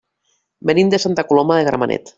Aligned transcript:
Venim 0.69 0.91
de 0.95 1.01
Santa 1.05 1.27
Coloma 1.31 1.61
de 1.61 1.71
Gramenet. 1.71 2.09